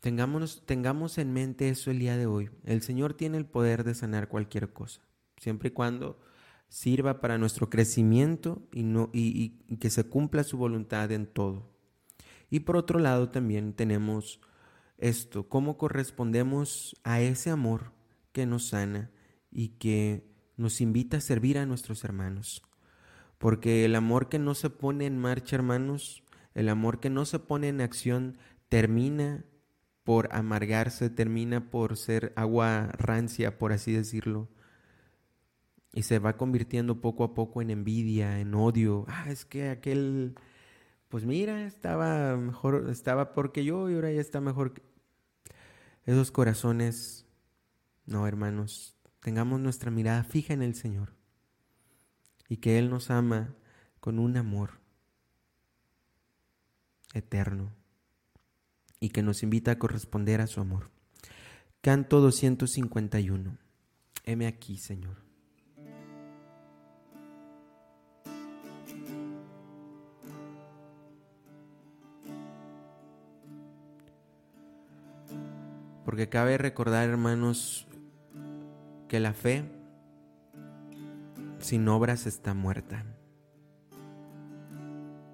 Tengamos, 0.00 0.62
tengamos 0.64 1.18
en 1.18 1.32
mente 1.32 1.68
eso 1.68 1.90
el 1.90 1.98
día 1.98 2.16
de 2.16 2.26
hoy. 2.26 2.50
El 2.64 2.82
Señor 2.82 3.14
tiene 3.14 3.36
el 3.36 3.46
poder 3.46 3.82
de 3.82 3.94
sanar 3.94 4.28
cualquier 4.28 4.72
cosa, 4.72 5.02
siempre 5.36 5.70
y 5.70 5.72
cuando 5.72 6.20
sirva 6.68 7.20
para 7.20 7.36
nuestro 7.36 7.68
crecimiento 7.68 8.62
y, 8.72 8.84
no, 8.84 9.10
y 9.12 9.50
que 9.80 9.90
se 9.90 10.04
cumpla 10.04 10.44
su 10.44 10.56
voluntad 10.56 11.10
en 11.10 11.26
todo. 11.26 11.68
Y 12.48 12.60
por 12.60 12.76
otro 12.76 13.00
lado 13.00 13.30
también 13.30 13.72
tenemos 13.72 14.40
esto, 14.98 15.48
cómo 15.48 15.78
correspondemos 15.78 16.96
a 17.04 17.20
ese 17.20 17.50
amor 17.50 17.92
que 18.32 18.46
nos 18.46 18.68
sana 18.68 19.10
y 19.50 19.68
que 19.70 20.28
nos 20.56 20.80
invita 20.80 21.16
a 21.18 21.20
servir 21.20 21.56
a 21.58 21.66
nuestros 21.66 22.04
hermanos. 22.04 22.62
Porque 23.38 23.84
el 23.84 23.94
amor 23.94 24.28
que 24.28 24.38
no 24.38 24.54
se 24.54 24.68
pone 24.68 25.06
en 25.06 25.16
marcha, 25.16 25.56
hermanos, 25.56 26.24
el 26.54 26.68
amor 26.68 26.98
que 26.98 27.08
no 27.08 27.24
se 27.24 27.38
pone 27.38 27.68
en 27.68 27.80
acción, 27.80 28.36
termina 28.68 29.44
por 30.02 30.28
amargarse, 30.32 31.10
termina 31.10 31.70
por 31.70 31.96
ser 31.96 32.32
agua 32.34 32.88
rancia, 32.98 33.58
por 33.58 33.72
así 33.72 33.92
decirlo. 33.92 34.48
Y 35.92 36.02
se 36.02 36.18
va 36.18 36.36
convirtiendo 36.36 37.00
poco 37.00 37.24
a 37.24 37.34
poco 37.34 37.62
en 37.62 37.70
envidia, 37.70 38.40
en 38.40 38.54
odio. 38.54 39.04
Ah, 39.08 39.30
es 39.30 39.44
que 39.44 39.68
aquel, 39.68 40.34
pues 41.08 41.24
mira, 41.24 41.64
estaba 41.64 42.36
mejor, 42.36 42.88
estaba 42.90 43.32
porque 43.32 43.64
yo 43.64 43.88
y 43.90 43.94
ahora 43.94 44.12
ya 44.12 44.20
está 44.20 44.40
mejor. 44.40 44.74
Esos 46.04 46.30
corazones, 46.30 47.26
no, 48.06 48.26
hermanos, 48.26 48.96
tengamos 49.20 49.60
nuestra 49.60 49.90
mirada 49.90 50.24
fija 50.24 50.54
en 50.54 50.62
el 50.62 50.74
Señor 50.74 51.14
y 52.48 52.58
que 52.58 52.78
Él 52.78 52.90
nos 52.90 53.10
ama 53.10 53.54
con 54.00 54.18
un 54.18 54.36
amor 54.36 54.80
eterno 57.14 57.72
y 59.00 59.10
que 59.10 59.22
nos 59.22 59.42
invita 59.42 59.72
a 59.72 59.78
corresponder 59.78 60.40
a 60.40 60.46
su 60.46 60.60
amor. 60.60 60.90
Canto 61.80 62.20
251. 62.20 63.56
Heme 64.24 64.46
aquí, 64.46 64.76
Señor. 64.76 65.27
Porque 76.18 76.30
cabe 76.30 76.58
recordar, 76.58 77.08
hermanos, 77.08 77.86
que 79.06 79.20
la 79.20 79.34
fe 79.34 79.62
sin 81.60 81.86
obras 81.86 82.26
está 82.26 82.54
muerta. 82.54 83.04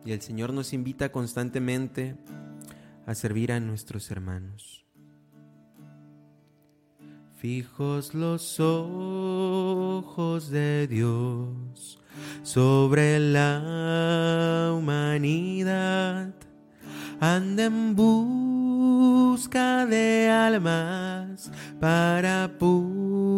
Y 0.05 0.13
el 0.13 0.21
Señor 0.21 0.53
nos 0.53 0.75
invita 0.75 1.11
constantemente 1.11 2.19
a 3.07 3.15
servir 3.15 3.51
a 3.53 3.61
nuestros 3.61 4.11
hermanos. 4.11 4.85
Fijos 7.39 8.13
los 8.13 8.61
ojos 8.61 10.51
de 10.51 10.87
Dios 10.87 11.99
sobre 12.43 13.19
la 13.19 14.71
humanidad, 14.77 16.35
anda 17.21 17.65
en 17.65 17.97
busca 19.35 19.85
de 19.85 20.31
almas 20.31 21.51
para 21.81 22.49
purificar 22.57 23.35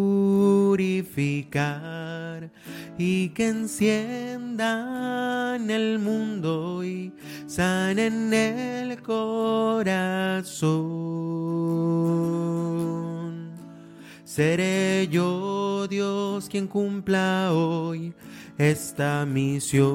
y 2.99 3.31
que 3.31 3.49
enciendan 3.49 4.61
el 5.71 5.99
mundo 5.99 6.85
y 6.85 7.15
sanen 7.47 8.35
el 8.35 9.01
corazón. 9.01 9.97
Seré 14.23 15.09
yo 15.11 15.87
Dios 15.89 16.51
quien 16.51 16.67
cumpla 16.67 17.53
hoy 17.55 18.13
esta 18.59 19.25
misión. 19.25 19.87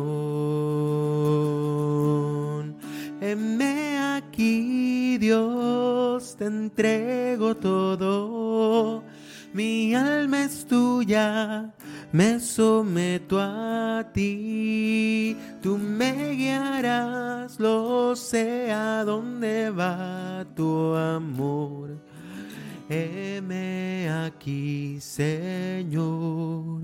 Aquí 4.31 5.17
Dios, 5.17 6.35
te 6.37 6.45
entrego 6.45 7.55
todo 7.55 9.03
mi 9.53 9.93
alma 9.93 10.45
es 10.45 10.65
tuya, 10.65 11.73
me 12.13 12.39
someto 12.39 13.37
a 13.37 14.09
ti, 14.13 15.35
tú 15.61 15.77
me 15.77 16.31
guiarás, 16.35 17.59
lo 17.59 18.15
sé 18.15 18.71
a 18.71 19.03
dónde 19.03 19.69
va 19.71 20.45
tu 20.55 20.95
amor. 20.95 22.01
Heme 22.87 24.09
aquí, 24.09 25.01
Señor, 25.01 26.81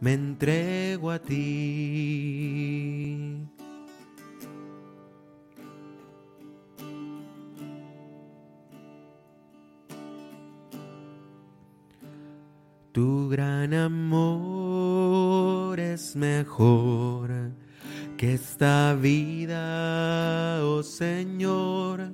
me 0.00 0.14
entrego 0.14 1.12
a 1.12 1.20
ti. 1.20 2.58
Tu 12.98 13.28
gran 13.28 13.72
amor 13.74 14.98
es 15.78 16.16
mejor 16.16 17.30
que 18.16 18.34
esta 18.34 18.94
vida, 18.94 20.58
oh 20.64 20.82
Señor, 20.82 22.10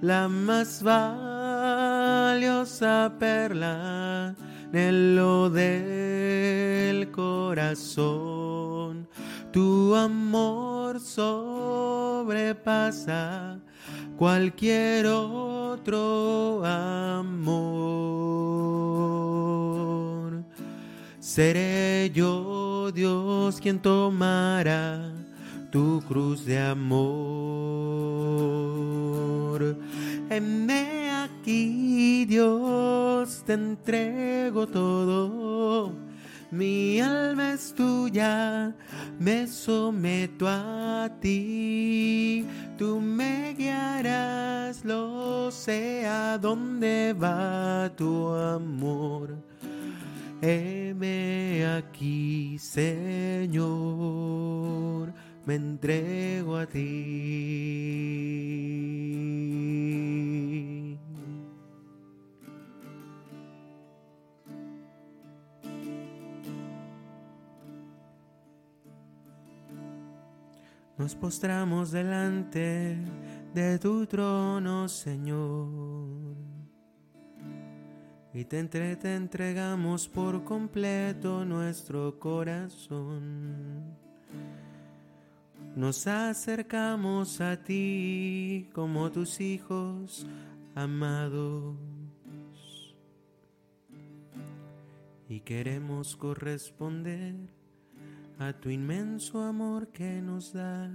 la 0.00 0.26
más 0.28 0.82
valiosa 0.82 1.52
perla 3.18 4.34
en 4.72 5.14
lo 5.14 5.50
del 5.50 7.10
corazón. 7.10 9.06
Tu 9.52 9.94
amor 9.94 11.00
sobrepasa 11.00 12.48
cualquier 14.16 15.06
otro 15.06 16.64
amor. 16.64 17.98
Seré 21.38 22.10
yo 22.12 22.90
Dios 22.90 23.60
quien 23.60 23.78
tomará 23.78 25.12
tu 25.70 26.02
cruz 26.08 26.44
de 26.44 26.58
amor. 26.58 26.98
Heme 30.30 31.12
aquí, 31.12 32.24
Dios, 32.24 33.44
te 33.46 33.52
entrego 33.52 34.66
todo. 34.66 35.92
Mi 36.50 37.00
alma 37.00 37.52
es 37.52 37.72
tuya, 37.72 38.74
me 39.20 39.46
someto 39.46 40.48
a 40.48 41.08
ti 41.20 42.44
tú 42.76 43.00
me 43.00 43.54
guiarás, 43.56 44.84
lo 44.84 45.52
sé 45.52 46.04
a 46.04 46.36
dónde 46.36 47.12
va 47.12 47.92
tu 47.96 48.28
amor. 48.34 49.36
Heme 50.40 51.66
aquí, 51.66 52.58
Señor, 52.58 53.66
me 55.44 55.56
entrego 55.56 56.56
a 56.56 56.66
ti. 56.66 57.98
Nos 70.98 71.14
postramos 71.14 71.90
delante 71.92 72.96
de 73.54 73.78
tu 73.78 74.04
trono, 74.06 74.88
Señor. 74.88 76.17
Y 78.38 78.44
te, 78.44 78.60
entregamos 79.16 80.06
por 80.06 80.44
completo 80.44 81.44
nuestro 81.44 82.20
corazón. 82.20 83.96
Nos 85.74 86.06
acercamos 86.06 87.40
a 87.40 87.56
ti 87.56 88.70
como 88.72 89.10
tus 89.10 89.40
hijos 89.40 90.24
amados. 90.76 91.74
Y 95.28 95.40
queremos 95.40 96.14
corresponder 96.14 97.34
a 98.38 98.52
tu 98.52 98.70
inmenso 98.70 99.42
amor 99.42 99.88
que 99.88 100.22
nos 100.22 100.52
das. 100.52 100.92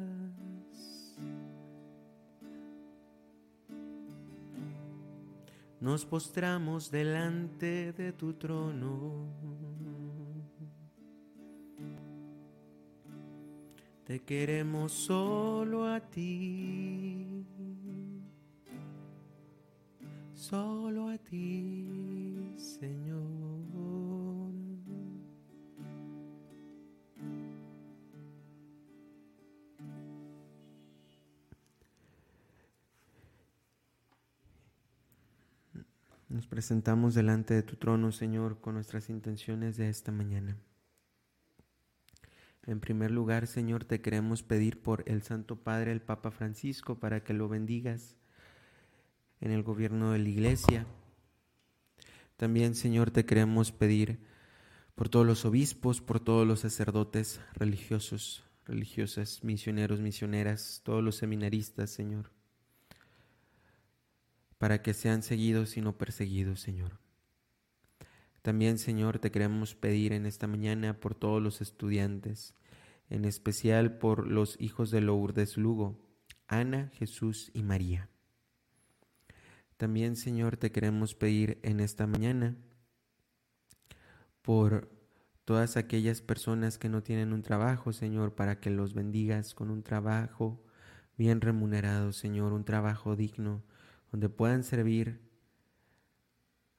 Nos 5.83 6.05
postramos 6.05 6.89
delante 6.89 7.91
de 7.91 8.13
tu 8.13 8.31
trono. 8.35 9.27
Te 14.05 14.17
queremos 14.21 14.93
solo 14.93 15.85
a 15.85 15.99
ti, 15.99 17.45
solo 20.33 21.09
a 21.09 21.17
ti, 21.17 22.53
Señor. 22.55 23.42
Nos 36.33 36.47
presentamos 36.47 37.13
delante 37.13 37.53
de 37.53 37.61
tu 37.61 37.75
trono, 37.75 38.11
Señor, 38.11 38.59
con 38.59 38.73
nuestras 38.73 39.07
intenciones 39.11 39.77
de 39.77 39.87
esta 39.87 40.11
mañana. 40.11 40.57
En 42.65 42.79
primer 42.79 43.11
lugar, 43.11 43.45
Señor, 43.45 43.85
te 43.85 44.01
queremos 44.01 44.41
pedir 44.41 44.81
por 44.81 45.03
el 45.05 45.21
Santo 45.21 45.57
Padre, 45.57 45.91
el 45.91 46.01
Papa 46.01 46.31
Francisco, 46.31 46.97
para 46.97 47.23
que 47.23 47.35
lo 47.35 47.49
bendigas 47.49 48.17
en 49.41 49.51
el 49.51 49.61
gobierno 49.61 50.11
de 50.11 50.17
la 50.17 50.29
Iglesia. 50.29 50.87
También, 52.35 52.73
Señor, 52.73 53.11
te 53.11 53.27
queremos 53.27 53.71
pedir 53.71 54.17
por 54.95 55.09
todos 55.09 55.27
los 55.27 55.45
obispos, 55.45 56.01
por 56.01 56.19
todos 56.19 56.47
los 56.47 56.61
sacerdotes 56.61 57.41
religiosos, 57.53 58.43
religiosas, 58.65 59.43
misioneros, 59.43 60.01
misioneras, 60.01 60.81
todos 60.83 61.03
los 61.03 61.15
seminaristas, 61.15 61.91
Señor 61.91 62.31
para 64.63 64.81
que 64.81 64.93
sean 64.93 65.23
seguidos 65.23 65.75
y 65.75 65.81
no 65.81 65.97
perseguidos, 65.97 66.61
Señor. 66.61 66.97
También, 68.41 68.77
Señor, 68.77 69.19
te 69.19 69.29
queremos 69.29 69.75
pedir 69.75 70.13
en 70.13 70.25
esta 70.25 70.47
mañana 70.47 71.01
por 71.01 71.15
todos 71.15 71.43
los 71.43 71.59
estudiantes, 71.59 72.55
en 73.09 73.25
especial 73.25 73.97
por 73.97 74.25
los 74.25 74.55
hijos 74.61 74.89
de 74.89 75.01
Lourdes 75.01 75.57
Lugo, 75.57 75.99
Ana, 76.47 76.91
Jesús 76.93 77.51
y 77.53 77.61
María. 77.61 78.07
También, 79.75 80.15
Señor, 80.15 80.55
te 80.55 80.71
queremos 80.71 81.13
pedir 81.13 81.59
en 81.61 81.81
esta 81.81 82.07
mañana 82.07 82.55
por 84.43 84.89
todas 85.43 85.75
aquellas 85.75 86.21
personas 86.21 86.77
que 86.77 86.87
no 86.87 87.03
tienen 87.03 87.33
un 87.33 87.41
trabajo, 87.41 87.91
Señor, 87.91 88.33
para 88.33 88.61
que 88.61 88.69
los 88.69 88.93
bendigas 88.93 89.55
con 89.55 89.69
un 89.69 89.83
trabajo 89.83 90.63
bien 91.17 91.41
remunerado, 91.41 92.13
Señor, 92.13 92.53
un 92.53 92.63
trabajo 92.63 93.17
digno, 93.17 93.61
donde 94.13 94.29
puedan 94.29 94.63
servir 94.63 95.19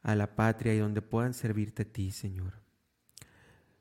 a 0.02 0.14
la 0.14 0.36
patria 0.36 0.72
y 0.72 0.78
donde 0.78 1.02
puedan 1.02 1.34
servirte 1.34 1.82
a 1.82 1.84
ti, 1.84 2.12
Señor. 2.12 2.60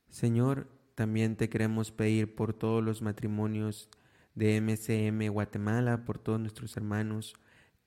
Señor, 0.09 0.67
también 0.95 1.35
te 1.35 1.49
queremos 1.49 1.91
pedir 1.91 2.33
por 2.33 2.55
todos 2.55 2.83
los 2.83 3.03
matrimonios 3.03 3.91
de 4.33 4.59
MCM 4.59 5.31
Guatemala, 5.31 6.03
por 6.03 6.17
todos 6.17 6.39
nuestros 6.39 6.75
hermanos 6.77 7.35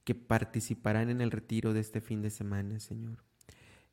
que 0.05 0.15
participarán 0.15 1.11
en 1.11 1.21
el 1.21 1.33
retiro 1.33 1.73
de 1.73 1.81
este 1.81 2.01
fin 2.01 2.23
de 2.23 2.31
semana, 2.31 2.79
Señor. 2.79 3.25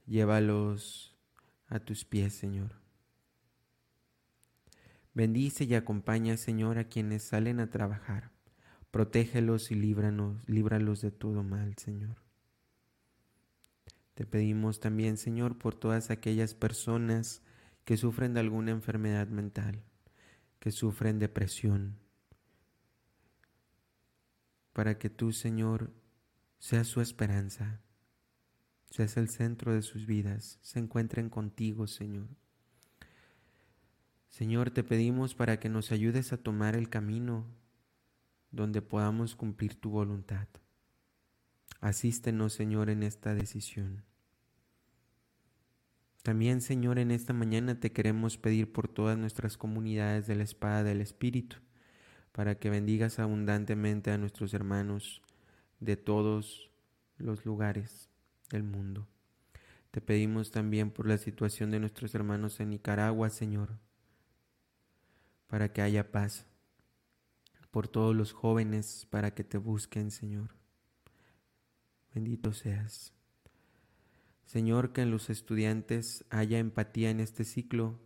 Llévalos 0.06 1.18
a 1.66 1.80
tus 1.80 2.06
pies, 2.06 2.36
Señor. 2.36 2.76
Bendice 5.16 5.64
y 5.64 5.74
acompaña, 5.74 6.38
Señor, 6.38 6.78
a 6.78 6.84
quienes 6.84 7.24
salen 7.24 7.60
a 7.60 7.72
trabajar. 7.72 8.33
Protégelos 8.93 9.71
y 9.71 9.75
líbranos, 9.75 10.47
líbralos 10.47 11.01
de 11.01 11.10
todo 11.10 11.41
mal, 11.41 11.75
Señor. 11.77 12.17
Te 14.13 14.27
pedimos 14.27 14.79
también, 14.79 15.17
Señor, 15.17 15.58
por 15.58 15.73
todas 15.73 16.12
aquellas 16.12 16.53
personas 16.53 17.41
que 17.86 17.97
sufren 17.97 18.36
de 18.36 18.41
alguna 18.41 18.69
enfermedad 18.69 19.27
mental, 19.29 19.82
que 20.60 20.69
sufren 20.69 21.17
depresión, 21.17 21.97
para 24.73 24.99
que 24.99 25.10
tú, 25.10 25.32
Señor, 25.32 25.91
seas 26.60 26.86
su 26.86 27.01
esperanza, 27.01 27.82
seas 28.91 29.17
el 29.17 29.27
centro 29.27 29.73
de 29.73 29.82
sus 29.82 30.06
vidas, 30.06 30.60
se 30.62 30.77
encuentren 30.77 31.32
contigo, 31.32 31.88
Señor. 31.88 32.27
Señor, 34.29 34.69
te 34.69 34.84
pedimos 34.84 35.34
para 35.34 35.60
que 35.60 35.67
nos 35.67 35.91
ayudes 35.91 36.32
a 36.32 36.38
tomar 36.38 36.75
el 36.75 36.89
camino 36.89 37.62
donde 38.54 38.82
podamos 38.82 39.36
cumplir 39.36 39.76
tu 39.76 39.89
voluntad. 39.89 40.48
Asístenos, 41.82 42.54
Señor, 42.54 42.89
en 42.89 43.04
esta 43.04 43.34
decisión. 43.34 44.04
También, 46.22 46.62
Señor, 46.62 47.00
en 47.00 47.12
esta 47.12 47.34
mañana 47.34 47.80
te 47.80 47.92
queremos 47.92 48.38
pedir 48.38 48.72
por 48.72 48.88
todas 48.88 49.18
nuestras 49.18 49.58
comunidades 49.58 50.28
de 50.28 50.36
la 50.36 50.44
espada 50.44 50.84
del 50.84 51.02
Espíritu, 51.02 51.58
para 52.32 52.56
que 52.56 52.70
bendigas 52.70 53.20
abundantemente 53.20 54.12
a 54.12 54.18
nuestros 54.18 54.54
hermanos 54.54 55.22
de 55.80 55.98
todos 55.98 56.72
los 57.18 57.46
lugares 57.46 58.10
del 58.52 58.63
mundo. 58.63 59.08
Te 59.92 60.00
pedimos 60.00 60.52
también 60.52 60.92
por 60.92 61.08
la 61.08 61.18
situación 61.18 61.72
de 61.72 61.80
nuestros 61.80 62.16
hermanos 62.16 62.60
en 62.60 62.70
Nicaragua, 62.70 63.30
Señor, 63.30 63.80
para 65.48 65.74
que 65.74 65.82
haya 65.82 66.12
paz 66.12 66.46
por 67.74 67.88
todos 67.88 68.16
los 68.16 68.34
jóvenes 68.34 69.08
para 69.10 69.34
que 69.34 69.44
te 69.44 69.58
busquen, 69.58 70.12
Señor. 70.12 70.56
Bendito 72.14 72.54
seas. 72.54 73.16
Señor, 74.46 74.94
que 74.94 75.02
en 75.02 75.10
los 75.10 75.32
estudiantes 75.32 76.24
haya 76.30 76.60
empatía 76.60 77.10
en 77.10 77.20
este 77.20 77.44
ciclo 77.44 78.00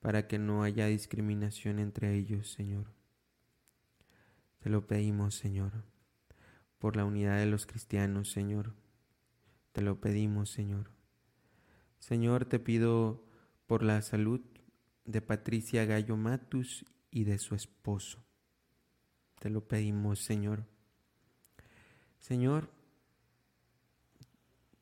para 0.00 0.26
que 0.26 0.38
no 0.38 0.62
haya 0.62 0.86
discriminación 0.86 1.78
entre 1.78 2.14
ellos, 2.14 2.50
Señor. 2.52 2.86
Te 4.60 4.70
lo 4.70 4.86
pedimos, 4.86 5.34
Señor, 5.34 5.84
por 6.78 6.96
la 6.96 7.04
unidad 7.04 7.36
de 7.36 7.44
los 7.44 7.66
cristianos, 7.66 8.32
Señor. 8.32 8.72
Te 9.72 9.82
lo 9.82 10.00
pedimos, 10.00 10.48
Señor. 10.48 10.90
Señor, 11.98 12.46
te 12.46 12.58
pido 12.58 13.26
por 13.66 13.82
la 13.82 14.00
salud 14.00 14.40
de 15.04 15.20
Patricia 15.20 15.84
Gallo 15.84 16.16
Matus 16.16 16.86
y 17.10 17.24
de 17.24 17.36
su 17.36 17.54
esposo. 17.54 18.24
Te 19.42 19.50
lo 19.50 19.66
pedimos, 19.66 20.20
Señor. 20.20 20.64
Señor, 22.20 22.70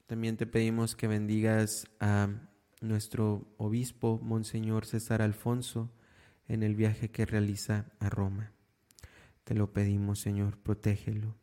también 0.06 0.36
te 0.36 0.46
pedimos 0.46 0.96
que 0.96 1.06
bendigas 1.06 1.86
a 1.98 2.28
nuestro 2.82 3.54
obispo, 3.56 4.20
Monseñor 4.22 4.84
César 4.84 5.22
Alfonso, 5.22 5.90
en 6.46 6.62
el 6.62 6.74
viaje 6.74 7.10
que 7.10 7.24
realiza 7.24 7.86
a 8.00 8.10
Roma. 8.10 8.52
Te 9.44 9.54
lo 9.54 9.72
pedimos, 9.72 10.18
Señor, 10.18 10.58
protégelo. 10.58 11.34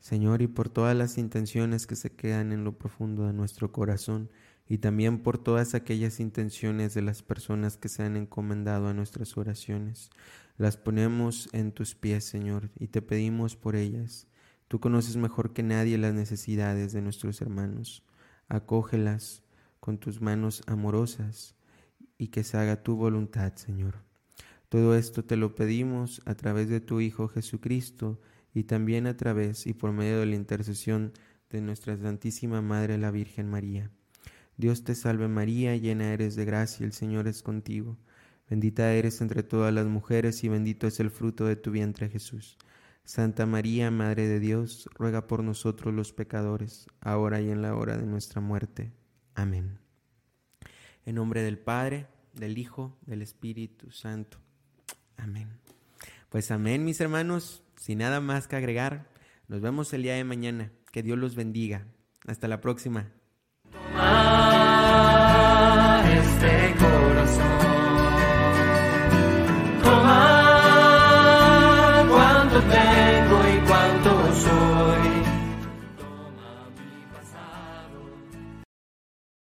Señor, 0.00 0.42
y 0.42 0.48
por 0.48 0.68
todas 0.68 0.96
las 0.96 1.18
intenciones 1.18 1.86
que 1.86 1.94
se 1.94 2.16
quedan 2.16 2.50
en 2.50 2.64
lo 2.64 2.76
profundo 2.76 3.28
de 3.28 3.32
nuestro 3.32 3.70
corazón, 3.70 4.28
y 4.68 4.78
también 4.78 5.22
por 5.22 5.38
todas 5.38 5.74
aquellas 5.74 6.20
intenciones 6.20 6.94
de 6.94 7.02
las 7.02 7.22
personas 7.22 7.76
que 7.76 7.88
se 7.88 8.02
han 8.02 8.16
encomendado 8.16 8.88
a 8.88 8.94
nuestras 8.94 9.36
oraciones. 9.36 10.10
Las 10.56 10.76
ponemos 10.76 11.48
en 11.52 11.72
tus 11.72 11.94
pies, 11.94 12.24
Señor, 12.24 12.70
y 12.78 12.88
te 12.88 13.02
pedimos 13.02 13.56
por 13.56 13.76
ellas. 13.76 14.26
Tú 14.68 14.80
conoces 14.80 15.16
mejor 15.16 15.52
que 15.52 15.62
nadie 15.62 15.98
las 15.98 16.14
necesidades 16.14 16.92
de 16.92 17.02
nuestros 17.02 17.40
hermanos. 17.40 18.04
Acógelas 18.48 19.42
con 19.80 19.98
tus 19.98 20.20
manos 20.20 20.62
amorosas 20.66 21.54
y 22.16 22.28
que 22.28 22.44
se 22.44 22.56
haga 22.56 22.82
tu 22.82 22.96
voluntad, 22.96 23.54
Señor. 23.56 24.02
Todo 24.68 24.96
esto 24.96 25.24
te 25.24 25.36
lo 25.36 25.54
pedimos 25.54 26.22
a 26.24 26.34
través 26.34 26.68
de 26.68 26.80
tu 26.80 27.00
Hijo 27.00 27.28
Jesucristo 27.28 28.20
y 28.54 28.64
también 28.64 29.06
a 29.06 29.16
través 29.16 29.66
y 29.66 29.74
por 29.74 29.92
medio 29.92 30.20
de 30.20 30.26
la 30.26 30.36
intercesión 30.36 31.12
de 31.50 31.60
nuestra 31.60 31.96
Santísima 31.96 32.62
Madre 32.62 32.96
la 32.96 33.10
Virgen 33.10 33.50
María. 33.50 33.90
Dios 34.56 34.84
te 34.84 34.94
salve 34.94 35.28
María, 35.28 35.76
llena 35.76 36.12
eres 36.12 36.36
de 36.36 36.44
gracia, 36.44 36.86
el 36.86 36.92
Señor 36.92 37.26
es 37.26 37.42
contigo. 37.42 37.98
Bendita 38.48 38.92
eres 38.92 39.20
entre 39.20 39.42
todas 39.42 39.72
las 39.72 39.86
mujeres 39.86 40.44
y 40.44 40.48
bendito 40.48 40.86
es 40.86 41.00
el 41.00 41.10
fruto 41.10 41.46
de 41.46 41.56
tu 41.56 41.70
vientre 41.70 42.08
Jesús. 42.08 42.58
Santa 43.04 43.46
María, 43.46 43.90
Madre 43.90 44.28
de 44.28 44.40
Dios, 44.40 44.88
ruega 44.94 45.26
por 45.26 45.42
nosotros 45.42 45.92
los 45.92 46.12
pecadores, 46.12 46.86
ahora 47.00 47.40
y 47.40 47.50
en 47.50 47.62
la 47.62 47.74
hora 47.74 47.96
de 47.96 48.06
nuestra 48.06 48.40
muerte. 48.40 48.92
Amén. 49.34 49.78
En 51.04 51.16
nombre 51.16 51.42
del 51.42 51.58
Padre, 51.58 52.06
del 52.32 52.56
Hijo, 52.56 52.96
del 53.06 53.22
Espíritu 53.22 53.90
Santo. 53.90 54.38
Amén. 55.16 55.48
Pues 56.28 56.50
amén, 56.50 56.84
mis 56.84 57.00
hermanos, 57.00 57.62
sin 57.76 57.98
nada 57.98 58.20
más 58.20 58.48
que 58.48 58.56
agregar, 58.56 59.10
nos 59.48 59.60
vemos 59.60 59.92
el 59.92 60.02
día 60.02 60.14
de 60.14 60.24
mañana. 60.24 60.72
Que 60.90 61.02
Dios 61.02 61.18
los 61.18 61.34
bendiga. 61.34 61.86
Hasta 62.26 62.48
la 62.48 62.60
próxima 62.60 63.12
este 66.04 66.74
corazón. 66.78 67.73